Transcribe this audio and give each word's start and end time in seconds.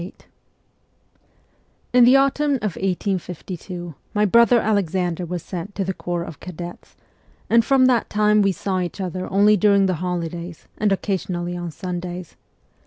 VIII 0.01 0.15
IN 1.93 2.05
the 2.05 2.15
autumn 2.15 2.55
of 2.55 2.73
1852 2.75 3.93
my 4.15 4.25
brother 4.25 4.59
Alexander 4.59 5.27
was 5.27 5.43
sent 5.43 5.75
to 5.75 5.83
the 5.85 5.93
corps 5.93 6.23
of 6.23 6.39
cadets, 6.39 6.95
and 7.51 7.63
from 7.63 7.85
that 7.85 8.09
time 8.09 8.41
we 8.41 8.51
saw 8.51 8.79
each 8.79 8.99
other 8.99 9.31
only 9.31 9.55
during 9.55 9.85
the 9.85 9.97
holidays 10.01 10.65
and 10.79 10.91
occasionally 10.91 11.55
on 11.55 11.69
Sundays. 11.69 12.35